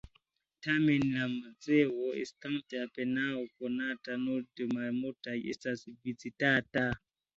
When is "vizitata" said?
6.09-6.89